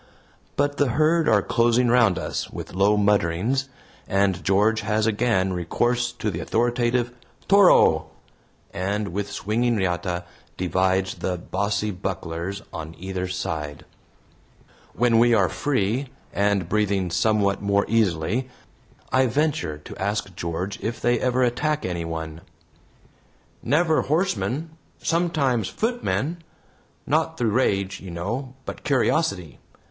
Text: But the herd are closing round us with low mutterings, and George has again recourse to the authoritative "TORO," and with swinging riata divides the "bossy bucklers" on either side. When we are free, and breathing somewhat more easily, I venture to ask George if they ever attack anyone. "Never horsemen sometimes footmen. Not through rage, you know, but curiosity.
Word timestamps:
But 0.55 0.77
the 0.77 0.87
herd 0.87 1.29
are 1.29 1.43
closing 1.43 1.87
round 1.89 2.17
us 2.17 2.49
with 2.49 2.73
low 2.73 2.97
mutterings, 2.97 3.69
and 4.07 4.43
George 4.43 4.81
has 4.81 5.05
again 5.05 5.53
recourse 5.53 6.11
to 6.13 6.31
the 6.31 6.39
authoritative 6.39 7.11
"TORO," 7.47 8.07
and 8.73 9.09
with 9.09 9.29
swinging 9.29 9.75
riata 9.75 10.23
divides 10.57 11.13
the 11.19 11.37
"bossy 11.37 11.91
bucklers" 11.91 12.63
on 12.73 12.95
either 12.97 13.27
side. 13.27 13.85
When 14.95 15.19
we 15.19 15.35
are 15.35 15.47
free, 15.49 16.07
and 16.33 16.67
breathing 16.67 17.11
somewhat 17.11 17.61
more 17.61 17.85
easily, 17.87 18.49
I 19.11 19.27
venture 19.27 19.77
to 19.77 19.95
ask 20.01 20.35
George 20.35 20.79
if 20.81 20.99
they 20.99 21.19
ever 21.19 21.43
attack 21.43 21.85
anyone. 21.85 22.41
"Never 23.61 24.01
horsemen 24.01 24.71
sometimes 24.97 25.67
footmen. 25.67 26.43
Not 27.05 27.37
through 27.37 27.51
rage, 27.51 27.99
you 27.99 28.09
know, 28.09 28.55
but 28.65 28.83
curiosity. 28.83 29.59